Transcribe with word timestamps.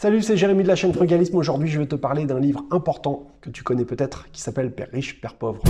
Salut, 0.00 0.22
c'est 0.22 0.36
Jérémy 0.36 0.62
de 0.62 0.68
la 0.68 0.76
chaîne 0.76 0.94
Frugalisme. 0.94 1.36
Aujourd'hui, 1.38 1.68
je 1.68 1.80
vais 1.80 1.86
te 1.86 1.96
parler 1.96 2.24
d'un 2.24 2.38
livre 2.38 2.64
important 2.70 3.32
que 3.40 3.50
tu 3.50 3.64
connais 3.64 3.84
peut-être 3.84 4.30
qui 4.30 4.40
s'appelle 4.40 4.70
Père 4.70 4.86
riche, 4.92 5.20
Père 5.20 5.34
pauvre. 5.34 5.60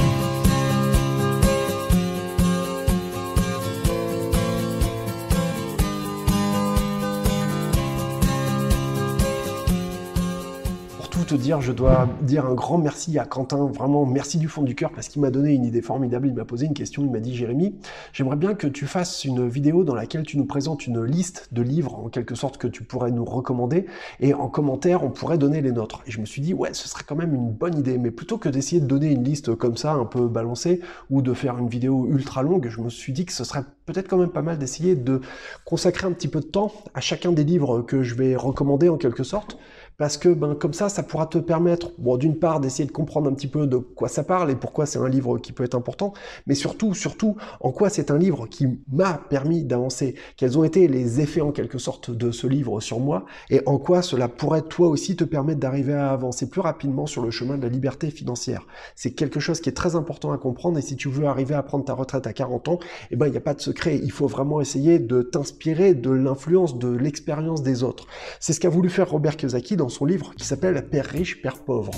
Dire, 11.34 11.60
je 11.60 11.72
dois 11.72 12.08
dire 12.22 12.46
un 12.46 12.54
grand 12.54 12.78
merci 12.78 13.18
à 13.18 13.24
Quentin, 13.24 13.66
vraiment 13.66 14.06
merci 14.06 14.38
du 14.38 14.48
fond 14.48 14.62
du 14.62 14.74
cœur 14.74 14.90
parce 14.92 15.08
qu'il 15.08 15.20
m'a 15.20 15.30
donné 15.30 15.52
une 15.52 15.64
idée 15.64 15.82
formidable, 15.82 16.28
il 16.28 16.34
m'a 16.34 16.44
posé 16.44 16.66
une 16.66 16.74
question, 16.74 17.02
il 17.02 17.10
m'a 17.10 17.20
dit 17.20 17.34
Jérémy, 17.34 17.74
j'aimerais 18.12 18.36
bien 18.36 18.54
que 18.54 18.66
tu 18.66 18.86
fasses 18.86 19.24
une 19.24 19.48
vidéo 19.48 19.84
dans 19.84 19.94
laquelle 19.94 20.22
tu 20.22 20.38
nous 20.38 20.44
présentes 20.44 20.86
une 20.86 21.02
liste 21.04 21.48
de 21.52 21.62
livres 21.62 21.98
en 21.98 22.08
quelque 22.08 22.34
sorte 22.34 22.56
que 22.56 22.66
tu 22.66 22.84
pourrais 22.84 23.10
nous 23.10 23.24
recommander. 23.24 23.86
Et 24.20 24.32
en 24.32 24.48
commentaire 24.48 25.04
on 25.04 25.10
pourrait 25.10 25.38
donner 25.38 25.60
les 25.60 25.72
nôtres. 25.72 26.02
Et 26.06 26.10
je 26.10 26.20
me 26.20 26.26
suis 26.26 26.40
dit 26.40 26.54
ouais 26.54 26.72
ce 26.72 26.88
serait 26.88 27.04
quand 27.06 27.16
même 27.16 27.34
une 27.34 27.50
bonne 27.50 27.78
idée, 27.78 27.98
mais 27.98 28.10
plutôt 28.10 28.38
que 28.38 28.48
d'essayer 28.48 28.80
de 28.80 28.86
donner 28.86 29.10
une 29.10 29.24
liste 29.24 29.54
comme 29.54 29.76
ça 29.76 29.92
un 29.92 30.06
peu 30.06 30.28
balancée 30.28 30.80
ou 31.10 31.22
de 31.22 31.34
faire 31.34 31.58
une 31.58 31.68
vidéo 31.68 32.06
ultra 32.10 32.42
longue, 32.42 32.68
je 32.70 32.80
me 32.80 32.88
suis 32.88 33.12
dit 33.12 33.26
que 33.26 33.32
ce 33.32 33.44
serait 33.44 33.64
peut-être 33.86 34.08
quand 34.08 34.18
même 34.18 34.30
pas 34.30 34.42
mal 34.42 34.58
d'essayer 34.58 34.94
de 34.94 35.20
consacrer 35.64 36.06
un 36.06 36.12
petit 36.12 36.28
peu 36.28 36.40
de 36.40 36.46
temps 36.46 36.72
à 36.94 37.00
chacun 37.00 37.32
des 37.32 37.44
livres 37.44 37.82
que 37.82 38.02
je 38.02 38.14
vais 38.14 38.36
recommander 38.36 38.88
en 38.88 38.96
quelque 38.96 39.24
sorte 39.24 39.58
parce 39.98 40.16
que 40.16 40.28
ben, 40.28 40.54
comme 40.54 40.72
ça, 40.72 40.88
ça 40.88 41.02
pourra 41.02 41.26
te 41.26 41.38
permettre, 41.38 41.90
bon, 41.98 42.16
d'une 42.16 42.38
part, 42.38 42.60
d'essayer 42.60 42.86
de 42.86 42.92
comprendre 42.92 43.28
un 43.28 43.34
petit 43.34 43.48
peu 43.48 43.66
de 43.66 43.76
quoi 43.76 44.08
ça 44.08 44.22
parle 44.22 44.50
et 44.50 44.54
pourquoi 44.54 44.86
c'est 44.86 45.00
un 45.00 45.08
livre 45.08 45.38
qui 45.38 45.52
peut 45.52 45.64
être 45.64 45.74
important, 45.74 46.12
mais 46.46 46.54
surtout, 46.54 46.94
surtout, 46.94 47.36
en 47.60 47.72
quoi 47.72 47.90
c'est 47.90 48.12
un 48.12 48.16
livre 48.16 48.46
qui 48.46 48.68
m'a 48.92 49.14
permis 49.28 49.64
d'avancer, 49.64 50.14
quels 50.36 50.56
ont 50.56 50.62
été 50.62 50.86
les 50.86 51.20
effets 51.20 51.40
en 51.40 51.50
quelque 51.50 51.78
sorte 51.78 52.12
de 52.12 52.30
ce 52.30 52.46
livre 52.46 52.80
sur 52.80 53.00
moi, 53.00 53.26
et 53.50 53.60
en 53.66 53.78
quoi 53.78 54.00
cela 54.00 54.28
pourrait 54.28 54.62
toi 54.62 54.86
aussi 54.86 55.16
te 55.16 55.24
permettre 55.24 55.58
d'arriver 55.58 55.94
à 55.94 56.10
avancer 56.10 56.48
plus 56.48 56.60
rapidement 56.60 57.06
sur 57.06 57.24
le 57.24 57.32
chemin 57.32 57.58
de 57.58 57.62
la 57.62 57.68
liberté 57.68 58.10
financière. 58.10 58.66
C'est 58.94 59.10
quelque 59.10 59.40
chose 59.40 59.60
qui 59.60 59.68
est 59.68 59.72
très 59.72 59.96
important 59.96 60.30
à 60.30 60.38
comprendre, 60.38 60.78
et 60.78 60.82
si 60.82 60.94
tu 60.94 61.08
veux 61.08 61.26
arriver 61.26 61.56
à 61.56 61.62
prendre 61.64 61.84
ta 61.84 61.94
retraite 61.94 62.28
à 62.28 62.32
40 62.32 62.68
ans, 62.68 62.78
eh 63.10 63.16
ben, 63.16 63.26
il 63.26 63.32
n'y 63.32 63.36
a 63.36 63.40
pas 63.40 63.54
de 63.54 63.60
secret, 63.60 63.98
il 64.00 64.12
faut 64.12 64.28
vraiment 64.28 64.60
essayer 64.60 65.00
de 65.00 65.22
t'inspirer 65.22 65.94
de 65.94 66.10
l'influence, 66.10 66.78
de 66.78 66.88
l'expérience 66.88 67.64
des 67.64 67.82
autres. 67.82 68.06
C'est 68.38 68.52
ce 68.52 68.60
qu'a 68.60 68.68
voulu 68.68 68.90
faire 68.90 69.10
Robert 69.10 69.36
Kiyosaki 69.36 69.76
dans 69.76 69.87
son 69.88 70.04
livre 70.04 70.32
qui 70.36 70.44
s'appelle 70.44 70.88
Père 70.88 71.06
riche, 71.06 71.42
Père 71.42 71.58
pauvre. 71.58 71.90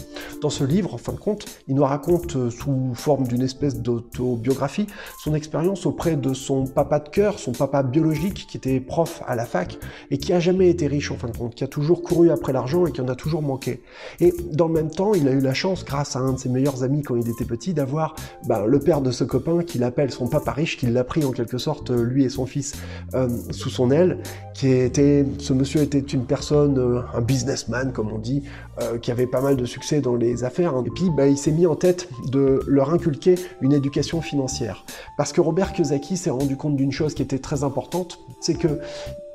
Dans 0.43 0.51
ce 0.51 0.65
livre, 0.65 0.95
en 0.95 0.99
fin 0.99 1.13
de 1.13 1.19
compte, 1.19 1.47
il 1.69 1.75
nous 1.75 1.85
raconte 1.85 2.37
euh, 2.37 2.51
sous 2.51 2.93
forme 2.95 3.27
d'une 3.27 3.43
espèce 3.43 3.77
d'autobiographie 3.81 4.87
son 5.19 5.35
expérience 5.35 5.87
auprès 5.87 6.17
de 6.17 6.35
son 6.35 6.67
papa 6.67 6.99
de 7.01 7.09
cœur, 7.09 7.39
son 7.39 7.53
papa 7.53 7.83
biologique 7.83 8.47
qui 8.49 8.57
était 8.57 8.81
prof 8.81 9.23
à 9.27 9.35
la 9.35 9.45
fac 9.45 9.79
et 10.11 10.19
qui 10.19 10.33
a 10.33 10.41
jamais 10.41 10.69
été 10.69 10.87
riche 10.87 11.11
en 11.11 11.17
fin 11.17 11.29
de 11.29 11.37
compte, 11.37 11.55
qui 11.55 11.65
a 11.65 11.69
toujours 11.69 12.03
couru 12.03 12.31
après 12.31 12.53
l'argent 12.53 12.87
et 12.87 12.93
qui 12.93 13.01
en 13.01 13.09
a 13.09 13.15
toujours 13.15 13.43
manqué. 13.43 13.83
Et 14.21 14.35
dans 14.53 14.69
le 14.69 14.75
même 14.75 14.91
temps, 14.91 15.15
il 15.15 15.29
a 15.29 15.33
eu 15.33 15.41
la 15.41 15.55
chance, 15.55 15.85
grâce 15.85 16.17
à 16.17 16.21
un 16.21 16.33
de 16.33 16.39
ses 16.39 16.49
meilleurs 16.49 16.83
amis 16.83 17.03
quand 17.03 17.17
il 17.17 17.29
était 17.29 17.45
petit, 17.45 17.75
d'avoir 17.75 18.15
ben, 18.47 18.65
le 18.67 18.79
père 18.79 19.01
de 19.01 19.11
ce 19.11 19.25
copain 19.25 19.63
qu'il 19.63 19.85
appelle 19.85 20.11
son 20.11 20.29
papa 20.29 20.53
riche, 20.53 20.77
qui 20.77 20.87
l'a 20.87 21.05
pris 21.05 21.25
en 21.25 21.33
quelque 21.33 21.59
sorte, 21.59 21.91
lui 21.91 22.25
et 22.25 22.29
son 22.29 22.47
fils, 22.47 22.75
euh, 23.15 23.29
sous 23.51 23.71
son 23.71 23.91
aile, 23.91 24.19
qui 24.55 24.69
était, 24.69 25.25
ce 25.39 25.53
monsieur 25.53 25.81
était 25.83 25.99
une 25.99 26.25
personne, 26.25 26.79
euh, 26.79 27.01
un 27.15 27.21
businessman, 27.21 27.80
comme 27.89 28.13
on 28.13 28.19
dit, 28.19 28.43
euh, 28.81 28.99
qui 28.99 29.11
avait 29.11 29.27
pas 29.27 29.41
mal 29.41 29.57
de 29.57 29.65
succès 29.65 30.01
dans 30.01 30.15
les 30.15 30.45
affaires. 30.45 30.75
Hein. 30.75 30.85
Et 30.87 30.91
puis, 30.91 31.11
bah, 31.11 31.27
il 31.27 31.39
s'est 31.39 31.53
mis 31.53 31.67
en 31.67 31.77
tête 31.77 32.09
de 32.31 32.61
leur 32.67 32.93
inculquer 32.93 33.37
une 33.61 33.73
éducation 33.73 34.21
financière. 34.21 34.85
Parce 35.17 35.33
que 35.33 35.41
Robert 35.41 35.73
Kiyosaki 35.73 36.17
s'est 36.17 36.31
rendu 36.31 36.57
compte 36.57 36.77
d'une 36.77 36.93
chose 36.93 37.15
qui 37.15 37.23
était 37.23 37.39
très 37.39 37.65
importante, 37.65 38.21
c'est 38.41 38.55
que 38.55 38.81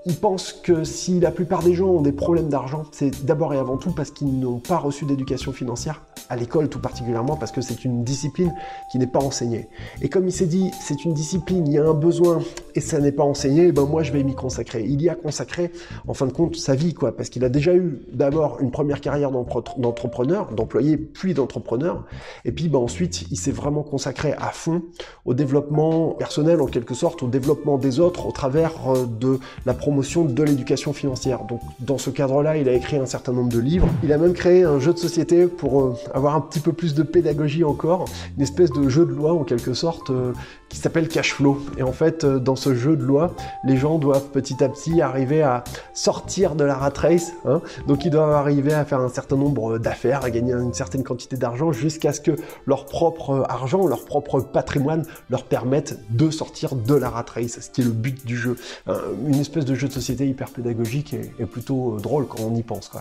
il 0.07 0.15
pense 0.15 0.53
que 0.53 0.83
si 0.83 1.19
la 1.19 1.31
plupart 1.31 1.63
des 1.63 1.73
gens 1.73 1.87
ont 1.87 2.01
des 2.01 2.11
problèmes 2.11 2.49
d'argent, 2.49 2.83
c'est 2.91 3.25
d'abord 3.25 3.55
et 3.55 3.57
avant 3.57 3.77
tout 3.77 3.91
parce 3.91 4.11
qu'ils 4.11 4.39
n'ont 4.39 4.59
pas 4.59 4.77
reçu 4.77 5.05
d'éducation 5.05 5.51
financière, 5.51 6.03
à 6.29 6.35
l'école 6.35 6.69
tout 6.69 6.79
particulièrement, 6.79 7.35
parce 7.35 7.51
que 7.51 7.61
c'est 7.61 7.85
une 7.85 8.03
discipline 8.03 8.53
qui 8.91 8.99
n'est 8.99 9.07
pas 9.07 9.19
enseignée. 9.19 9.69
Et 10.01 10.09
comme 10.09 10.27
il 10.27 10.31
s'est 10.31 10.45
dit, 10.45 10.71
c'est 10.81 11.05
une 11.05 11.13
discipline, 11.13 11.67
il 11.67 11.73
y 11.73 11.77
a 11.77 11.85
un 11.85 11.93
besoin, 11.93 12.41
et 12.73 12.81
ça 12.81 12.99
n'est 12.99 13.11
pas 13.11 13.23
enseigné, 13.23 13.71
ben 13.71 13.85
moi 13.85 14.03
je 14.03 14.11
vais 14.11 14.23
m'y 14.23 14.35
consacrer. 14.35 14.83
Il 14.87 15.01
y 15.01 15.09
a 15.09 15.15
consacré, 15.15 15.71
en 16.07 16.13
fin 16.13 16.25
de 16.25 16.33
compte, 16.33 16.55
sa 16.55 16.75
vie, 16.75 16.93
quoi, 16.93 17.15
parce 17.15 17.29
qu'il 17.29 17.43
a 17.43 17.49
déjà 17.49 17.73
eu 17.75 18.01
d'abord 18.11 18.59
une 18.61 18.71
première 18.71 19.01
carrière 19.01 19.31
d'entrepreneur, 19.31 20.51
d'employé, 20.51 20.97
puis 20.97 21.33
d'entrepreneur, 21.33 22.03
et 22.43 22.51
puis 22.51 22.67
ben, 22.67 22.79
ensuite 22.79 23.25
il 23.31 23.37
s'est 23.37 23.51
vraiment 23.51 23.83
consacré 23.83 24.33
à 24.33 24.49
fond 24.49 24.81
au 25.25 25.33
développement 25.33 26.09
personnel, 26.11 26.61
en 26.61 26.67
quelque 26.67 26.93
sorte, 26.93 27.23
au 27.23 27.27
développement 27.27 27.77
des 27.77 27.99
autres, 27.99 28.25
au 28.25 28.31
travers 28.31 28.71
euh, 28.87 29.05
de 29.05 29.39
la 29.65 29.73
promotion 29.73 30.25
de 30.25 30.43
l'éducation 30.43 30.93
financière. 30.93 31.43
Donc 31.47 31.61
dans 31.79 31.97
ce 31.97 32.09
cadre-là, 32.09 32.57
il 32.57 32.69
a 32.69 32.73
écrit 32.73 32.97
un 32.97 33.05
certain 33.05 33.33
nombre 33.33 33.49
de 33.51 33.59
livres. 33.59 33.87
Il 34.03 34.11
a 34.13 34.17
même 34.17 34.33
créé 34.33 34.63
un 34.63 34.79
jeu 34.79 34.93
de 34.93 34.97
société 34.97 35.47
pour 35.47 35.81
euh, 35.81 35.93
avoir 36.13 36.35
un 36.35 36.41
petit 36.41 36.59
peu 36.59 36.73
plus 36.73 36.93
de 36.93 37.03
pédagogie 37.03 37.63
encore, 37.63 38.05
une 38.37 38.43
espèce 38.43 38.71
de 38.71 38.87
jeu 38.89 39.05
de 39.05 39.11
loi 39.11 39.33
en 39.33 39.43
quelque 39.43 39.73
sorte 39.73 40.09
euh, 40.09 40.33
qui 40.75 40.81
s'appelle 40.81 41.07
Cash 41.07 41.33
Flow. 41.33 41.57
Et 41.77 41.83
en 41.83 41.93
fait, 41.93 42.25
euh, 42.25 42.37
dans 42.37 42.57
ce 42.57 42.75
jeu 42.75 42.97
de 42.97 43.03
loi, 43.03 43.33
les 43.63 43.77
gens 43.77 43.97
doivent 43.97 44.29
petit 44.31 44.61
à 44.61 44.67
petit 44.67 45.01
arriver 45.01 45.41
à 45.41 45.63
sortir 45.93 46.55
de 46.55 46.65
la 46.65 46.75
rat 46.75 46.91
race. 46.95 47.31
Hein. 47.45 47.61
Donc 47.87 48.03
ils 48.03 48.11
doivent 48.11 48.33
arriver 48.33 48.73
à 48.73 48.83
faire 48.83 48.99
un 48.99 49.09
certain 49.09 49.37
nombre 49.37 49.77
d'affaires, 49.77 50.25
à 50.25 50.29
gagner 50.29 50.51
une 50.51 50.73
certaine 50.73 51.03
quantité 51.03 51.37
d'argent 51.37 51.71
jusqu'à 51.71 52.11
ce 52.11 52.19
que 52.19 52.31
leur 52.65 52.85
propre 52.85 53.45
argent, 53.47 53.87
leur 53.87 54.03
propre 54.03 54.41
patrimoine 54.41 55.05
leur 55.29 55.45
permette 55.45 55.97
de 56.09 56.29
sortir 56.29 56.75
de 56.75 56.93
la 56.93 57.09
rat 57.09 57.25
race, 57.33 57.59
ce 57.61 57.69
qui 57.69 57.79
est 57.79 57.85
le 57.85 57.91
but 57.91 58.25
du 58.25 58.35
jeu. 58.35 58.57
Une 59.25 59.35
espèce 59.35 59.63
de 59.63 59.75
jeu 59.75 59.87
de 59.87 59.93
société 59.93 60.27
hyper 60.27 60.49
pédagogique 60.49 61.13
et, 61.13 61.45
plutôt 61.45 61.95
euh, 61.95 61.99
drôle 61.99 62.27
quand 62.27 62.41
on 62.41 62.53
y 62.53 62.63
pense. 62.63 62.91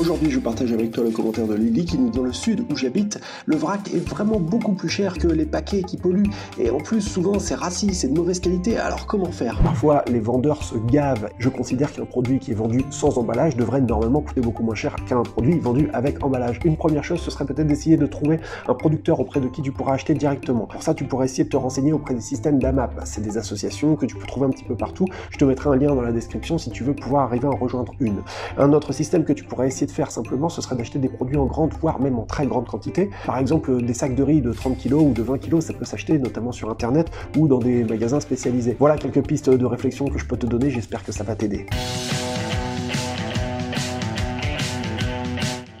Aujourd'hui, 0.00 0.30
je 0.32 0.40
partage 0.40 0.72
avec 0.72 0.90
toi 0.90 1.04
le 1.04 1.10
commentaire 1.10 1.46
de 1.46 1.54
Lily 1.54 1.84
qui 1.84 1.98
nous 1.98 2.10
dit 2.10 2.18
dans 2.18 2.24
le 2.24 2.32
sud 2.32 2.64
où 2.70 2.76
j'habite, 2.76 3.20
le 3.46 3.56
vrac 3.56 3.88
est 3.94 4.04
vraiment 4.08 4.40
beaucoup 4.40 4.72
plus 4.72 4.88
cher 4.88 5.16
que 5.16 5.28
les 5.28 5.46
paquets 5.46 5.84
qui 5.84 5.96
polluent 5.96 6.30
et 6.58 6.70
en 6.70 6.78
plus 6.78 7.19
souvent 7.20 7.38
c'est 7.38 7.54
raciste, 7.54 8.00
c'est 8.00 8.08
de 8.08 8.18
mauvaise 8.18 8.40
qualité, 8.40 8.78
alors 8.78 9.04
comment 9.04 9.30
faire? 9.30 9.60
Parfois 9.62 10.02
les 10.10 10.20
vendeurs 10.20 10.62
se 10.62 10.76
gavent. 10.76 11.28
Je 11.38 11.50
considère 11.50 11.92
qu'un 11.92 12.06
produit 12.06 12.38
qui 12.38 12.52
est 12.52 12.54
vendu 12.54 12.82
sans 12.88 13.18
emballage 13.18 13.56
devrait 13.56 13.82
normalement 13.82 14.22
coûter 14.22 14.40
beaucoup 14.40 14.62
moins 14.62 14.74
cher 14.74 14.96
qu'un 15.06 15.22
produit 15.22 15.58
vendu 15.58 15.90
avec 15.92 16.24
emballage. 16.24 16.60
Une 16.64 16.78
première 16.78 17.04
chose, 17.04 17.20
ce 17.20 17.30
serait 17.30 17.44
peut-être 17.44 17.66
d'essayer 17.66 17.98
de 17.98 18.06
trouver 18.06 18.40
un 18.66 18.72
producteur 18.72 19.20
auprès 19.20 19.40
de 19.40 19.48
qui 19.48 19.60
tu 19.60 19.70
pourras 19.70 19.92
acheter 19.94 20.14
directement. 20.14 20.64
Pour 20.64 20.82
ça, 20.82 20.94
tu 20.94 21.04
pourrais 21.04 21.26
essayer 21.26 21.44
de 21.44 21.50
te 21.50 21.58
renseigner 21.58 21.92
auprès 21.92 22.14
des 22.14 22.22
systèmes 22.22 22.58
d'AMAP. 22.58 23.02
C'est 23.04 23.20
des 23.20 23.36
associations 23.36 23.96
que 23.96 24.06
tu 24.06 24.16
peux 24.16 24.26
trouver 24.26 24.46
un 24.46 24.50
petit 24.50 24.64
peu 24.64 24.74
partout. 24.74 25.04
Je 25.28 25.36
te 25.36 25.44
mettrai 25.44 25.68
un 25.68 25.76
lien 25.76 25.94
dans 25.94 26.00
la 26.00 26.12
description 26.12 26.56
si 26.56 26.70
tu 26.70 26.84
veux 26.84 26.94
pouvoir 26.94 27.24
arriver 27.24 27.48
à 27.48 27.50
en 27.50 27.56
rejoindre 27.56 27.92
une. 28.00 28.22
Un 28.56 28.72
autre 28.72 28.94
système 28.94 29.24
que 29.24 29.34
tu 29.34 29.44
pourrais 29.44 29.66
essayer 29.66 29.86
de 29.86 29.92
faire 29.92 30.10
simplement, 30.10 30.48
ce 30.48 30.62
serait 30.62 30.76
d'acheter 30.76 30.98
des 30.98 31.10
produits 31.10 31.36
en 31.36 31.44
grande, 31.44 31.74
voire 31.82 32.00
même 32.00 32.18
en 32.18 32.24
très 32.24 32.46
grande 32.46 32.66
quantité. 32.66 33.10
Par 33.26 33.36
exemple, 33.36 33.82
des 33.82 33.94
sacs 33.94 34.14
de 34.14 34.22
riz 34.22 34.40
de 34.40 34.54
30 34.54 34.78
kg 34.78 34.94
ou 34.94 35.12
de 35.12 35.22
20 35.22 35.36
kg, 35.36 35.60
ça 35.60 35.74
peut 35.74 35.84
s'acheter 35.84 36.18
notamment 36.18 36.52
sur 36.52 36.70
Internet 36.70 36.99
ou 37.36 37.48
dans 37.48 37.58
des 37.58 37.84
magasins 37.84 38.20
spécialisés. 38.20 38.76
Voilà 38.78 38.96
quelques 38.96 39.26
pistes 39.26 39.50
de 39.50 39.66
réflexion 39.66 40.06
que 40.06 40.18
je 40.18 40.26
peux 40.26 40.36
te 40.36 40.46
donner, 40.46 40.70
j'espère 40.70 41.04
que 41.04 41.12
ça 41.12 41.24
va 41.24 41.34
t'aider. 41.34 41.66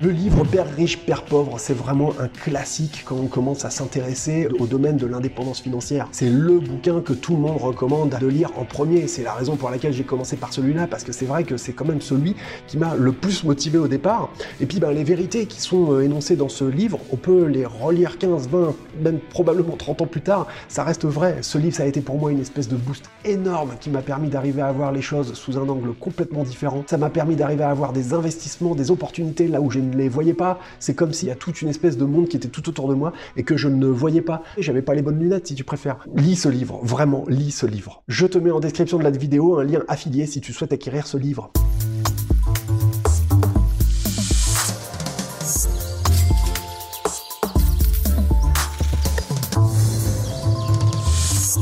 Le 0.02 0.08
livre 0.08 0.44
Père 0.44 0.66
riche, 0.76 0.96
Père 0.96 1.26
pauvre, 1.26 1.58
c'est 1.58 1.74
vraiment 1.74 2.14
un 2.18 2.28
classique 2.28 3.02
quand 3.04 3.16
on 3.16 3.26
commence 3.26 3.66
à 3.66 3.70
s'intéresser 3.70 4.48
au 4.58 4.66
domaine 4.66 4.96
de 4.96 5.04
l'indépendance 5.04 5.60
financière. 5.60 6.08
C'est 6.10 6.30
le 6.30 6.58
bouquin 6.58 7.02
que 7.02 7.12
tout 7.12 7.34
le 7.34 7.40
monde 7.40 7.58
recommande 7.60 8.16
de 8.18 8.26
lire 8.26 8.50
en 8.56 8.64
premier. 8.64 9.08
C'est 9.08 9.22
la 9.22 9.34
raison 9.34 9.56
pour 9.56 9.68
laquelle 9.68 9.92
j'ai 9.92 10.04
commencé 10.04 10.36
par 10.36 10.54
celui-là, 10.54 10.86
parce 10.86 11.04
que 11.04 11.12
c'est 11.12 11.26
vrai 11.26 11.44
que 11.44 11.58
c'est 11.58 11.74
quand 11.74 11.84
même 11.84 12.00
celui 12.00 12.34
qui 12.66 12.78
m'a 12.78 12.94
le 12.94 13.12
plus 13.12 13.44
motivé 13.44 13.76
au 13.76 13.88
départ. 13.88 14.30
Et 14.58 14.64
puis 14.64 14.80
ben, 14.80 14.90
les 14.90 15.04
vérités 15.04 15.44
qui 15.44 15.60
sont 15.60 15.92
euh, 15.92 16.00
énoncées 16.00 16.36
dans 16.36 16.48
ce 16.48 16.64
livre, 16.64 16.98
on 17.12 17.16
peut 17.16 17.44
les 17.44 17.66
relire 17.66 18.16
15, 18.16 18.48
20, 18.48 18.74
même 19.02 19.18
probablement 19.28 19.76
30 19.76 20.00
ans 20.00 20.06
plus 20.06 20.22
tard, 20.22 20.46
ça 20.68 20.82
reste 20.82 21.04
vrai. 21.04 21.40
Ce 21.42 21.58
livre, 21.58 21.76
ça 21.76 21.82
a 21.82 21.86
été 21.86 22.00
pour 22.00 22.16
moi 22.16 22.32
une 22.32 22.40
espèce 22.40 22.68
de 22.68 22.76
boost 22.76 23.04
énorme 23.26 23.72
qui 23.78 23.90
m'a 23.90 24.00
permis 24.00 24.30
d'arriver 24.30 24.62
à 24.62 24.72
voir 24.72 24.92
les 24.92 25.02
choses 25.02 25.34
sous 25.34 25.58
un 25.58 25.68
angle 25.68 25.92
complètement 25.92 26.42
différent. 26.42 26.84
Ça 26.86 26.96
m'a 26.96 27.10
permis 27.10 27.36
d'arriver 27.36 27.64
à 27.64 27.68
avoir 27.68 27.92
des 27.92 28.14
investissements, 28.14 28.74
des 28.74 28.90
opportunités 28.90 29.46
là 29.46 29.60
où 29.60 29.70
j'ai 29.70 29.89
ne 29.90 29.96
les 29.96 30.08
voyais 30.08 30.34
pas. 30.34 30.58
C'est 30.78 30.94
comme 30.94 31.12
s'il 31.12 31.28
y 31.28 31.32
a 31.32 31.34
toute 31.34 31.62
une 31.62 31.68
espèce 31.68 31.96
de 31.96 32.04
monde 32.04 32.28
qui 32.28 32.36
était 32.36 32.48
tout 32.48 32.68
autour 32.68 32.88
de 32.88 32.94
moi 32.94 33.12
et 33.36 33.42
que 33.42 33.56
je 33.56 33.68
ne 33.68 33.86
voyais 33.86 34.22
pas. 34.22 34.42
J'avais 34.58 34.82
pas 34.82 34.94
les 34.94 35.02
bonnes 35.02 35.18
lunettes, 35.18 35.48
si 35.48 35.54
tu 35.54 35.64
préfères. 35.64 35.98
Lis 36.14 36.36
ce 36.36 36.48
livre, 36.48 36.80
vraiment, 36.82 37.24
lis 37.28 37.50
ce 37.50 37.66
livre. 37.66 38.02
Je 38.08 38.26
te 38.26 38.38
mets 38.38 38.50
en 38.50 38.60
description 38.60 38.98
de 38.98 39.04
la 39.04 39.10
vidéo 39.10 39.58
un 39.58 39.64
lien 39.64 39.82
affilié 39.88 40.26
si 40.26 40.40
tu 40.40 40.52
souhaites 40.52 40.72
acquérir 40.72 41.06
ce 41.06 41.16
livre. 41.16 41.50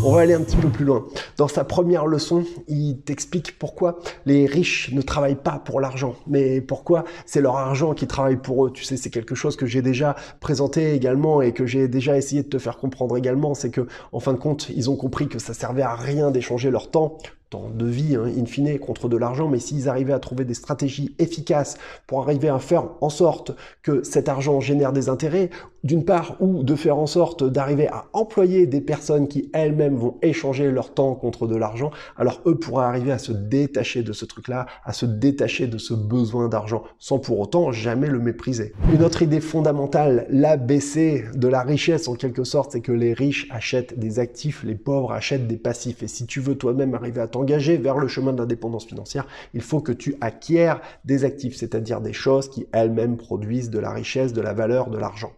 On 0.04 0.12
va 0.12 0.20
aller 0.20 0.34
un 0.34 0.40
petit 0.42 0.56
peu 0.56 0.68
plus 0.68 0.84
loin. 0.84 1.04
Dans 1.38 1.46
sa 1.46 1.62
première 1.62 2.06
leçon, 2.06 2.42
il 2.66 2.98
t'explique 2.98 3.60
pourquoi 3.60 4.00
les 4.26 4.44
riches 4.44 4.90
ne 4.92 5.00
travaillent 5.00 5.36
pas 5.36 5.62
pour 5.64 5.80
l'argent, 5.80 6.16
mais 6.26 6.60
pourquoi 6.60 7.04
c'est 7.26 7.40
leur 7.40 7.54
argent 7.54 7.94
qui 7.94 8.08
travaille 8.08 8.38
pour 8.38 8.66
eux. 8.66 8.72
Tu 8.72 8.82
sais, 8.82 8.96
c'est 8.96 9.10
quelque 9.10 9.36
chose 9.36 9.54
que 9.54 9.64
j'ai 9.64 9.80
déjà 9.80 10.16
présenté 10.40 10.94
également 10.94 11.40
et 11.40 11.52
que 11.52 11.64
j'ai 11.64 11.86
déjà 11.86 12.16
essayé 12.16 12.42
de 12.42 12.48
te 12.48 12.58
faire 12.58 12.76
comprendre 12.76 13.16
également, 13.16 13.54
c'est 13.54 13.70
que 13.70 13.86
en 14.10 14.18
fin 14.18 14.32
de 14.32 14.38
compte, 14.38 14.68
ils 14.70 14.90
ont 14.90 14.96
compris 14.96 15.28
que 15.28 15.38
ça 15.38 15.54
servait 15.54 15.82
à 15.82 15.94
rien 15.94 16.32
d'échanger 16.32 16.72
leur 16.72 16.90
temps 16.90 17.18
temps 17.50 17.70
de 17.70 17.86
vie, 17.86 18.16
hein, 18.16 18.24
in 18.26 18.46
fine, 18.46 18.78
contre 18.78 19.08
de 19.08 19.16
l'argent, 19.16 19.48
mais 19.48 19.58
s'ils 19.58 19.88
arrivaient 19.88 20.12
à 20.12 20.18
trouver 20.18 20.44
des 20.44 20.54
stratégies 20.54 21.14
efficaces 21.18 21.76
pour 22.06 22.22
arriver 22.22 22.48
à 22.48 22.58
faire 22.58 22.88
en 23.00 23.10
sorte 23.10 23.52
que 23.82 24.02
cet 24.02 24.28
argent 24.28 24.60
génère 24.60 24.92
des 24.92 25.08
intérêts, 25.08 25.50
d'une 25.84 26.04
part, 26.04 26.36
ou 26.40 26.62
de 26.62 26.74
faire 26.74 26.98
en 26.98 27.06
sorte 27.06 27.44
d'arriver 27.44 27.88
à 27.88 28.06
employer 28.12 28.66
des 28.66 28.80
personnes 28.80 29.28
qui 29.28 29.48
elles-mêmes 29.52 29.94
vont 29.94 30.16
échanger 30.22 30.70
leur 30.70 30.92
temps 30.92 31.14
contre 31.14 31.46
de 31.46 31.56
l'argent, 31.56 31.90
alors 32.16 32.40
eux 32.46 32.58
pourraient 32.58 32.84
arriver 32.84 33.12
à 33.12 33.18
se 33.18 33.32
détacher 33.32 34.02
de 34.02 34.12
ce 34.12 34.24
truc-là, 34.24 34.66
à 34.84 34.92
se 34.92 35.06
détacher 35.06 35.66
de 35.66 35.78
ce 35.78 35.94
besoin 35.94 36.48
d'argent, 36.48 36.82
sans 36.98 37.18
pour 37.18 37.38
autant 37.38 37.72
jamais 37.72 38.08
le 38.08 38.18
mépriser. 38.18 38.72
Une 38.92 39.02
autre 39.02 39.22
idée 39.22 39.40
fondamentale, 39.40 40.26
l'ABC 40.30 41.24
de 41.34 41.48
la 41.48 41.62
richesse 41.62 42.08
en 42.08 42.14
quelque 42.14 42.44
sorte, 42.44 42.72
c'est 42.72 42.80
que 42.80 42.92
les 42.92 43.12
riches 43.12 43.46
achètent 43.50 43.98
des 43.98 44.18
actifs, 44.18 44.64
les 44.64 44.74
pauvres 44.74 45.12
achètent 45.12 45.46
des 45.46 45.56
passifs. 45.56 46.02
Et 46.02 46.08
si 46.08 46.26
tu 46.26 46.40
veux 46.40 46.56
toi-même 46.56 46.94
arriver 46.94 47.20
à 47.20 47.28
t'engager 47.38 47.76
vers 47.76 47.98
le 47.98 48.08
chemin 48.08 48.32
de 48.32 48.38
l'indépendance 48.38 48.86
financière, 48.86 49.24
il 49.54 49.60
faut 49.60 49.80
que 49.80 49.92
tu 49.92 50.16
acquiers 50.20 50.74
des 51.04 51.24
actifs, 51.24 51.54
c'est-à-dire 51.56 52.00
des 52.00 52.12
choses 52.12 52.50
qui 52.50 52.66
elles-mêmes 52.72 53.16
produisent 53.16 53.70
de 53.70 53.78
la 53.78 53.92
richesse, 53.92 54.32
de 54.32 54.40
la 54.40 54.54
valeur, 54.54 54.90
de 54.90 54.98
l'argent. 54.98 55.30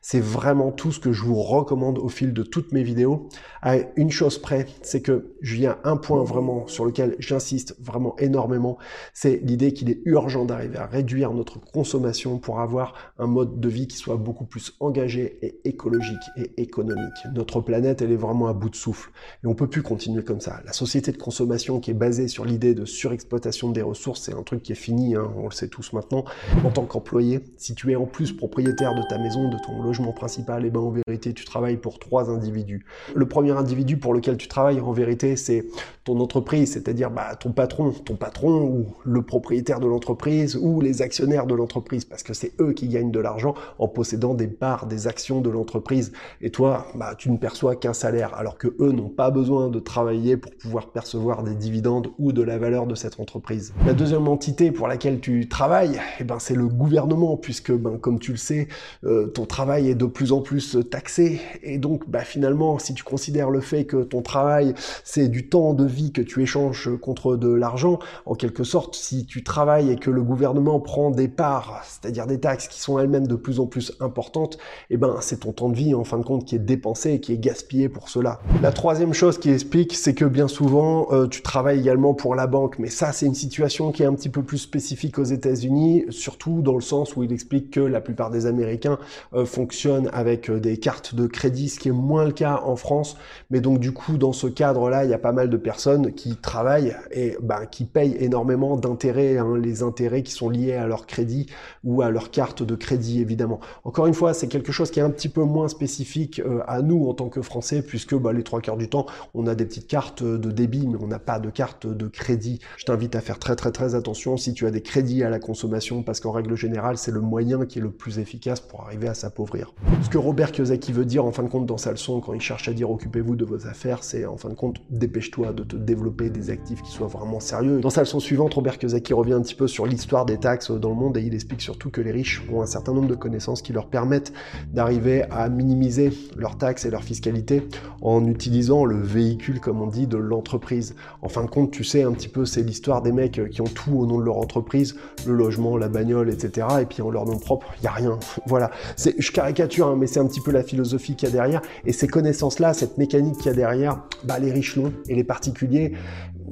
C'est 0.00 0.20
vraiment 0.20 0.72
tout 0.72 0.90
ce 0.90 0.98
que 0.98 1.12
je 1.12 1.22
vous 1.22 1.40
recommande 1.40 1.98
au 1.98 2.08
fil 2.08 2.32
de 2.32 2.42
toutes 2.42 2.72
mes 2.72 2.82
vidéos. 2.82 3.28
À 3.60 3.76
une 3.94 4.10
chose 4.10 4.38
près, 4.38 4.66
c'est 4.82 5.02
que 5.02 5.36
y 5.42 5.66
a 5.66 5.78
un 5.84 5.96
point 5.96 6.24
vraiment 6.24 6.66
sur 6.66 6.84
lequel 6.84 7.14
j'insiste 7.20 7.76
vraiment 7.78 8.16
énormément, 8.18 8.78
c'est 9.12 9.36
l'idée 9.44 9.72
qu'il 9.72 9.90
est 9.90 10.00
urgent 10.04 10.44
d'arriver 10.44 10.78
à 10.78 10.86
réduire 10.86 11.32
notre 11.32 11.60
consommation 11.60 12.38
pour 12.38 12.58
avoir 12.58 12.94
un 13.18 13.26
mode 13.26 13.60
de 13.60 13.68
vie 13.68 13.86
qui 13.86 13.96
soit 13.96 14.16
beaucoup 14.16 14.46
plus 14.46 14.74
engagé 14.80 15.38
et 15.42 15.60
écologique 15.68 16.22
et 16.36 16.60
économique. 16.60 17.26
Notre 17.32 17.60
planète, 17.60 18.02
elle 18.02 18.10
est 18.10 18.16
vraiment 18.16 18.48
à 18.48 18.54
bout 18.54 18.70
de 18.70 18.76
souffle 18.76 19.10
et 19.44 19.46
on 19.46 19.54
peut 19.54 19.68
plus 19.68 19.82
continuer 19.82 20.24
comme 20.24 20.40
ça. 20.40 20.60
La 20.64 20.72
société 20.72 21.12
de 21.12 21.18
consommation 21.18 21.41
qui 21.80 21.90
est 21.90 21.94
basée 21.94 22.28
sur 22.28 22.44
l'idée 22.44 22.74
de 22.74 22.84
surexploitation 22.84 23.70
des 23.70 23.82
ressources, 23.82 24.22
c'est 24.22 24.34
un 24.34 24.42
truc 24.42 24.62
qui 24.62 24.72
est 24.72 24.76
fini, 24.76 25.14
hein, 25.14 25.30
on 25.36 25.44
le 25.44 25.50
sait 25.50 25.68
tous 25.68 25.92
maintenant. 25.92 26.24
En 26.64 26.70
tant 26.70 26.84
qu'employé, 26.84 27.40
si 27.56 27.74
tu 27.74 27.92
es 27.92 27.96
en 27.96 28.06
plus 28.06 28.32
propriétaire 28.32 28.94
de 28.94 29.02
ta 29.08 29.18
maison, 29.18 29.48
de 29.48 29.56
ton 29.64 29.82
logement 29.82 30.12
principal, 30.12 30.64
et 30.64 30.68
eh 30.68 30.70
ben 30.70 30.80
en 30.80 30.90
vérité, 30.90 31.32
tu 31.32 31.44
travailles 31.44 31.76
pour 31.76 31.98
trois 31.98 32.30
individus. 32.30 32.84
Le 33.14 33.26
premier 33.26 33.52
individu 33.52 33.96
pour 33.96 34.14
lequel 34.14 34.36
tu 34.36 34.48
travailles, 34.48 34.80
en 34.80 34.92
vérité, 34.92 35.36
c'est 35.36 35.64
ton 36.04 36.18
entreprise, 36.20 36.72
c'est-à-dire 36.72 37.10
bah, 37.10 37.36
ton 37.36 37.52
patron, 37.52 37.92
ton 37.92 38.16
patron 38.16 38.62
ou 38.62 38.86
le 39.04 39.22
propriétaire 39.22 39.80
de 39.80 39.86
l'entreprise 39.86 40.56
ou 40.56 40.80
les 40.80 41.02
actionnaires 41.02 41.46
de 41.46 41.54
l'entreprise, 41.54 42.04
parce 42.04 42.22
que 42.22 42.34
c'est 42.34 42.52
eux 42.60 42.72
qui 42.72 42.88
gagnent 42.88 43.12
de 43.12 43.20
l'argent 43.20 43.54
en 43.78 43.88
possédant 43.88 44.34
des 44.34 44.48
parts, 44.48 44.86
des 44.86 45.06
actions 45.06 45.40
de 45.40 45.50
l'entreprise. 45.50 46.12
Et 46.40 46.50
toi, 46.50 46.86
bah, 46.94 47.14
tu 47.16 47.30
ne 47.30 47.36
perçois 47.36 47.76
qu'un 47.76 47.92
salaire, 47.92 48.34
alors 48.34 48.58
que 48.58 48.68
eux 48.80 48.92
n'ont 48.92 49.08
pas 49.08 49.30
besoin 49.30 49.68
de 49.68 49.78
travailler 49.78 50.36
pour 50.36 50.52
pouvoir 50.52 50.90
percevoir 50.90 51.31
des 51.40 51.54
dividendes 51.54 52.08
ou 52.18 52.32
de 52.32 52.42
la 52.42 52.58
valeur 52.58 52.86
de 52.86 52.94
cette 52.94 53.18
entreprise. 53.18 53.72
La 53.86 53.94
deuxième 53.94 54.28
entité 54.28 54.70
pour 54.70 54.88
laquelle 54.88 55.20
tu 55.20 55.48
travailles, 55.48 55.98
eh 56.20 56.24
ben, 56.24 56.38
c'est 56.38 56.54
le 56.54 56.66
gouvernement, 56.66 57.38
puisque 57.38 57.72
ben, 57.72 57.96
comme 57.96 58.18
tu 58.18 58.32
le 58.32 58.36
sais, 58.36 58.68
euh, 59.04 59.28
ton 59.28 59.46
travail 59.46 59.88
est 59.88 59.94
de 59.94 60.04
plus 60.04 60.32
en 60.32 60.42
plus 60.42 60.76
taxé. 60.90 61.40
Et 61.62 61.78
donc, 61.78 62.10
bah, 62.10 62.20
finalement, 62.20 62.78
si 62.78 62.92
tu 62.92 63.02
considères 63.02 63.48
le 63.48 63.60
fait 63.60 63.86
que 63.86 64.02
ton 64.02 64.20
travail, 64.20 64.74
c'est 65.04 65.28
du 65.28 65.48
temps 65.48 65.72
de 65.72 65.86
vie 65.86 66.12
que 66.12 66.20
tu 66.20 66.42
échanges 66.42 66.90
contre 67.00 67.36
de 67.36 67.48
l'argent, 67.48 67.98
en 68.26 68.34
quelque 68.34 68.64
sorte, 68.64 68.94
si 68.94 69.24
tu 69.24 69.42
travailles 69.42 69.90
et 69.90 69.96
que 69.96 70.10
le 70.10 70.22
gouvernement 70.22 70.80
prend 70.80 71.10
des 71.10 71.28
parts, 71.28 71.82
c'est-à-dire 71.84 72.26
des 72.26 72.40
taxes 72.40 72.68
qui 72.68 72.80
sont 72.80 72.98
elles-mêmes 72.98 73.26
de 73.26 73.36
plus 73.36 73.60
en 73.60 73.66
plus 73.66 73.96
importantes, 74.00 74.58
eh 74.90 74.98
ben, 74.98 75.16
c'est 75.20 75.40
ton 75.40 75.52
temps 75.52 75.70
de 75.70 75.76
vie, 75.76 75.94
en 75.94 76.04
fin 76.04 76.18
de 76.18 76.24
compte, 76.24 76.44
qui 76.44 76.56
est 76.56 76.58
dépensé 76.58 77.12
et 77.12 77.20
qui 77.20 77.32
est 77.32 77.38
gaspillé 77.38 77.88
pour 77.88 78.08
cela. 78.08 78.40
La 78.60 78.72
troisième 78.72 79.14
chose 79.14 79.38
qui 79.38 79.50
explique, 79.50 79.94
c'est 79.94 80.14
que 80.14 80.24
bien 80.24 80.48
souvent, 80.48 81.08
euh, 81.12 81.21
tu 81.26 81.42
travailles 81.42 81.80
également 81.80 82.14
pour 82.14 82.34
la 82.34 82.46
banque, 82.46 82.78
mais 82.78 82.88
ça, 82.88 83.12
c'est 83.12 83.26
une 83.26 83.34
situation 83.34 83.92
qui 83.92 84.02
est 84.02 84.06
un 84.06 84.14
petit 84.14 84.28
peu 84.28 84.42
plus 84.42 84.58
spécifique 84.58 85.18
aux 85.18 85.24
États-Unis, 85.24 86.06
surtout 86.10 86.62
dans 86.62 86.74
le 86.74 86.80
sens 86.80 87.16
où 87.16 87.22
il 87.22 87.32
explique 87.32 87.70
que 87.70 87.80
la 87.80 88.00
plupart 88.00 88.30
des 88.30 88.46
Américains 88.46 88.98
euh, 89.34 89.44
fonctionnent 89.44 90.10
avec 90.12 90.50
euh, 90.50 90.60
des 90.60 90.76
cartes 90.76 91.14
de 91.14 91.26
crédit, 91.26 91.68
ce 91.68 91.78
qui 91.78 91.88
est 91.88 91.92
moins 91.92 92.24
le 92.24 92.32
cas 92.32 92.62
en 92.64 92.76
France. 92.76 93.16
Mais 93.50 93.60
donc 93.60 93.78
du 93.78 93.92
coup, 93.92 94.18
dans 94.18 94.32
ce 94.32 94.46
cadre-là, 94.46 95.04
il 95.04 95.10
y 95.10 95.14
a 95.14 95.18
pas 95.18 95.32
mal 95.32 95.50
de 95.50 95.56
personnes 95.56 96.12
qui 96.12 96.36
travaillent 96.36 96.94
et 97.10 97.36
ben, 97.42 97.66
qui 97.66 97.84
payent 97.84 98.16
énormément 98.18 98.76
d'intérêts, 98.76 99.38
hein, 99.38 99.56
les 99.56 99.82
intérêts 99.82 100.22
qui 100.22 100.32
sont 100.32 100.48
liés 100.48 100.74
à 100.74 100.86
leur 100.86 101.06
crédit 101.06 101.46
ou 101.84 102.02
à 102.02 102.10
leur 102.10 102.30
carte 102.30 102.62
de 102.62 102.74
crédit, 102.74 103.20
évidemment. 103.20 103.60
Encore 103.84 104.06
une 104.06 104.14
fois, 104.14 104.34
c'est 104.34 104.48
quelque 104.48 104.72
chose 104.72 104.90
qui 104.90 105.00
est 105.00 105.02
un 105.02 105.10
petit 105.10 105.28
peu 105.28 105.42
moins 105.42 105.68
spécifique 105.68 106.40
euh, 106.40 106.60
à 106.66 106.82
nous 106.82 107.08
en 107.08 107.14
tant 107.14 107.28
que 107.28 107.42
Français, 107.42 107.82
puisque 107.82 108.14
bah, 108.14 108.32
les 108.32 108.42
trois 108.42 108.60
quarts 108.60 108.76
du 108.76 108.88
temps, 108.88 109.06
on 109.34 109.46
a 109.46 109.54
des 109.54 109.64
petites 109.64 109.86
cartes 109.86 110.22
de 110.22 110.50
débit, 110.50 110.86
mais 110.86 110.98
on 111.00 111.10
n'a 111.12 111.18
pas 111.18 111.38
de 111.38 111.50
carte 111.50 111.86
de 111.86 112.08
crédit. 112.08 112.58
Je 112.76 112.84
t'invite 112.84 113.14
à 113.14 113.20
faire 113.20 113.38
très 113.38 113.56
très 113.56 113.70
très 113.70 113.94
attention 113.94 114.36
si 114.36 114.54
tu 114.54 114.66
as 114.66 114.70
des 114.70 114.82
crédits 114.82 115.22
à 115.22 115.30
la 115.30 115.38
consommation, 115.38 116.02
parce 116.02 116.20
qu'en 116.20 116.32
règle 116.32 116.56
générale, 116.56 116.98
c'est 116.98 117.10
le 117.10 117.20
moyen 117.20 117.64
qui 117.66 117.78
est 117.78 117.82
le 117.82 117.90
plus 117.90 118.18
efficace 118.18 118.60
pour 118.60 118.82
arriver 118.82 119.08
à 119.08 119.14
s'appauvrir. 119.14 119.74
Ce 120.02 120.08
que 120.08 120.18
Robert 120.18 120.52
Kiyosaki 120.52 120.92
veut 120.92 121.04
dire 121.04 121.24
en 121.24 121.32
fin 121.32 121.42
de 121.42 121.48
compte 121.48 121.66
dans 121.66 121.78
sa 121.78 121.90
leçon 121.90 122.20
quand 122.20 122.32
il 122.32 122.40
cherche 122.40 122.68
à 122.68 122.72
dire 122.72 122.90
occupez-vous 122.90 123.36
de 123.36 123.44
vos 123.44 123.66
affaires, 123.66 124.02
c'est 124.02 124.26
en 124.26 124.36
fin 124.36 124.48
de 124.48 124.54
compte 124.54 124.82
dépêche-toi 124.90 125.52
de 125.52 125.62
te 125.62 125.76
développer 125.76 126.30
des 126.30 126.50
actifs 126.50 126.82
qui 126.82 126.90
soient 126.90 127.06
vraiment 127.06 127.40
sérieux. 127.40 127.80
Dans 127.80 127.90
sa 127.90 128.00
leçon 128.00 128.20
suivante, 128.20 128.54
Robert 128.54 128.78
Kiyosaki 128.78 129.12
revient 129.12 129.34
un 129.34 129.42
petit 129.42 129.54
peu 129.54 129.68
sur 129.68 129.86
l'histoire 129.86 130.24
des 130.24 130.38
taxes 130.38 130.70
dans 130.70 130.90
le 130.90 130.96
monde 130.96 131.16
et 131.16 131.22
il 131.22 131.34
explique 131.34 131.60
surtout 131.60 131.90
que 131.90 132.00
les 132.00 132.10
riches 132.10 132.42
ont 132.52 132.62
un 132.62 132.66
certain 132.66 132.92
nombre 132.92 133.08
de 133.08 133.14
connaissances 133.14 133.62
qui 133.62 133.72
leur 133.72 133.88
permettent 133.88 134.32
d'arriver 134.72 135.24
à 135.30 135.48
minimiser 135.48 136.12
leurs 136.36 136.58
taxes 136.58 136.84
et 136.84 136.90
leur 136.90 137.04
fiscalité 137.04 137.62
en 138.00 138.26
utilisant 138.26 138.84
le 138.84 139.00
véhicule, 139.00 139.60
comme 139.60 139.80
on 139.80 139.86
dit, 139.86 140.06
de 140.06 140.16
l'entreprise. 140.16 140.94
En 141.22 141.28
fin 141.28 141.44
de 141.44 141.50
compte, 141.50 141.70
tu 141.70 141.84
sais 141.84 142.02
un 142.02 142.12
petit 142.12 142.28
peu, 142.28 142.44
c'est 142.44 142.62
l'histoire 142.62 143.02
des 143.02 143.12
mecs 143.12 143.40
qui 143.50 143.60
ont 143.60 143.64
tout 143.64 143.92
au 143.92 144.06
nom 144.06 144.18
de 144.18 144.24
leur 144.24 144.38
entreprise, 144.38 144.96
le 145.26 145.34
logement, 145.34 145.76
la 145.76 145.88
bagnole, 145.88 146.30
etc. 146.30 146.66
Et 146.80 146.86
puis 146.86 147.02
en 147.02 147.10
leur 147.10 147.26
nom 147.26 147.38
propre, 147.38 147.66
il 147.78 147.82
n'y 147.82 147.88
a 147.88 147.92
rien. 147.92 148.18
Voilà. 148.46 148.70
Je 148.96 149.30
caricature, 149.30 149.86
hein, 149.86 149.96
mais 149.98 150.06
c'est 150.06 150.20
un 150.20 150.26
petit 150.26 150.40
peu 150.40 150.50
la 150.50 150.62
philosophie 150.62 151.14
qu'il 151.14 151.28
y 151.28 151.32
a 151.32 151.34
derrière. 151.34 151.62
Et 151.86 151.92
ces 151.92 152.08
connaissances-là, 152.08 152.74
cette 152.74 152.98
mécanique 152.98 153.36
qu'il 153.36 153.46
y 153.46 153.50
a 153.50 153.54
derrière, 153.54 154.02
bah, 154.24 154.38
les 154.38 154.52
riches 154.52 154.76
l'ont 154.76 154.92
et 155.08 155.14
les 155.14 155.24
particuliers 155.24 155.92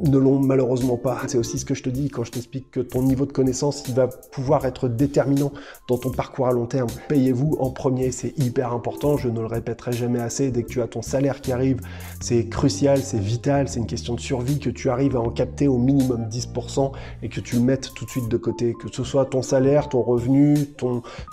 ne 0.03 0.19
l'ont 0.19 0.39
malheureusement 0.39 0.97
pas. 0.97 1.19
C'est 1.27 1.39
aussi 1.39 1.59
ce 1.59 1.65
que 1.65 1.75
je 1.75 1.83
te 1.83 1.91
dis 1.91 2.09
quand 2.09 2.25
je 2.25 2.33
t'explique 2.33 2.71
que 2.71 2.81
ton 2.81 3.03
niveau 3.03 3.27
de 3.27 3.33
connaissance, 3.33 3.85
il 3.89 3.95
va 3.95 4.09
pouvoir 4.09 4.65
être 4.65 4.89
déterminant 4.89 5.53
dans 5.89 5.99
ton 5.99 6.11
parcours 6.11 6.47
à 6.47 6.53
long 6.53 6.67
terme. 6.67 6.89
Payez-vous 7.09 7.57
en 7.61 7.71
premier, 7.71 8.11
c'est 8.11 8.39
hyper 8.39 8.73
important, 8.73 9.17
je 9.17 9.29
ne 9.29 9.41
le 9.41 9.47
répéterai 9.47 9.93
jamais 9.93 10.21
assez. 10.21 10.51
Dès 10.51 10.63
que 10.63 10.69
tu 10.69 10.83
as 10.83 10.89
ton 10.89 11.03
salaire 11.03 11.41
qui 11.41 11.53
arrive, 11.53 11.81
c'est 12.21 12.49
crucial, 12.49 12.99
c'est 13.03 13.21
vital, 13.21 13.69
c'est 13.69 13.81
une 13.81 13.87
question 13.87 14.15
de 14.15 14.21
survie 14.21 14.59
que 14.59 14.71
tu 14.71 14.91
arrives 14.91 15.17
à 15.17 15.21
en 15.21 15.31
capter 15.31 15.69
au 15.69 15.79
minimum 15.79 16.29
10% 16.29 16.93
et 17.23 17.29
que 17.29 17.41
tu 17.41 17.57
le 17.57 17.63
mettes 17.63 17.93
tout 17.95 18.05
de 18.05 18.11
suite 18.11 18.29
de 18.29 18.37
côté. 18.37 18.75
Que 18.75 18.89
ce 18.93 19.05
soit 19.05 19.27
ton 19.27 19.43
salaire, 19.43 19.89
ton 19.89 20.03
revenu, 20.03 20.55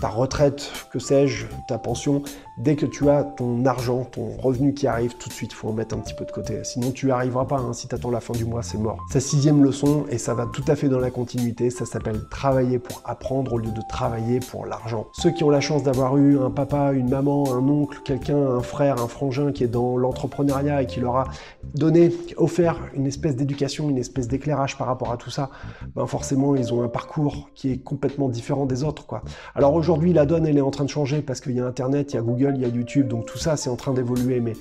ta 0.02 0.08
retraite, 0.08 0.72
que 0.92 1.00
sais-je, 1.00 1.46
ta 1.68 1.78
pension, 1.78 2.24
dès 2.58 2.76
que 2.76 2.86
tu 2.86 3.10
as 3.10 3.24
ton 3.24 3.66
argent, 3.66 4.06
ton 4.06 4.36
revenu 4.38 4.74
qui 4.74 4.88
arrive, 4.88 5.16
tout 5.18 5.30
de 5.30 5.34
suite, 5.34 5.52
il 5.52 5.56
faut 5.56 5.70
en 5.70 5.74
mettre 5.74 5.96
un 5.96 6.00
petit 6.00 6.14
peu 6.14 6.26
de 6.26 6.32
côté. 6.32 6.64
Sinon, 6.64 6.92
tu 6.92 7.06
n'y 7.06 7.12
arriveras 7.12 7.46
pas. 7.46 7.58
Hein. 7.58 7.74
Si 7.74 7.88
tu 7.88 7.96
attends 7.96 8.12
la 8.12 8.20
fin 8.20 8.34
du 8.34 8.46
mois, 8.46 8.64
c'est 8.64 8.78
mort. 8.78 8.98
Sa 9.12 9.20
sixième 9.20 9.64
leçon, 9.64 10.06
et 10.10 10.18
ça 10.18 10.34
va 10.34 10.46
tout 10.48 10.64
à 10.68 10.76
fait 10.76 10.90
dans 10.90 11.00
la 11.00 11.12
continuité, 11.12 11.70
ça 11.70 11.86
s'appelle 11.86 12.22
travailler 12.30 12.80
pour 12.80 13.02
apprendre 13.06 13.54
au 13.54 13.58
lieu 13.58 13.72
de 13.72 13.82
travailler 13.88 14.40
pour 14.40 14.66
l'argent. 14.66 15.08
Ceux 15.14 15.32
qui 15.32 15.44
ont 15.44 15.50
la 15.50 15.62
chance 15.62 15.84
d'avoir 15.84 16.18
eu 16.18 16.40
un 16.40 16.50
papa, 16.50 16.92
une 16.94 17.10
maman, 17.10 17.54
un 17.54 17.68
oncle, 17.68 18.00
quelqu'un, 18.04 18.38
un 18.38 18.62
frère, 18.62 19.02
un 19.02 19.08
frangin 19.08 19.52
qui 19.52 19.64
est 19.64 19.68
dans 19.68 19.98
l'entrepreneuriat 19.98 20.82
et 20.82 20.88
qui 20.88 21.00
leur 21.00 21.16
a 21.18 21.26
donné, 21.76 22.12
offert 22.38 22.80
une 22.94 23.06
espèce 23.08 23.36
d'éducation, 23.36 23.90
une 23.90 23.98
espèce 23.98 24.28
d'éclairage 24.28 24.78
par 24.78 24.88
rapport 24.88 25.12
à 25.12 25.18
tout 25.18 25.30
ça, 25.30 25.50
ben 25.96 26.08
forcément, 26.08 26.56
ils 26.56 26.74
ont 26.74 26.84
un 26.84 26.88
parcours 26.88 27.50
qui 27.54 27.72
est 27.72 27.78
complètement 27.78 28.30
différent 28.30 28.66
des 28.66 28.84
autres. 28.84 29.06
Quoi. 29.06 29.22
Alors 29.56 29.74
aujourd'hui, 29.74 30.14
la 30.14 30.26
donne, 30.26 30.46
elle 30.46 30.58
est 30.58 30.62
en 30.62 30.72
train 30.72 30.86
de 30.86 30.90
changer 30.90 31.22
parce 31.22 31.42
qu'il 31.42 31.54
y 31.54 31.60
a 31.60 31.66
Internet, 31.66 32.14
il 32.14 32.16
y 32.16 32.20
a 32.20 32.22
Google, 32.22 32.47
il 32.56 32.62
y 32.62 32.66
a 32.66 32.68
YouTube, 32.68 33.08
donc 33.08 33.26
tout 33.26 33.38
ça, 33.38 33.58
c'est 33.58 33.70
en 33.70 33.76
train 33.76 33.94
d'évoluer, 33.94 34.40
mais 34.40 34.54